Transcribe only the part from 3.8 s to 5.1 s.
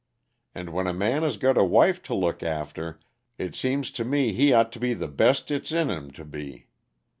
to me he ought to be the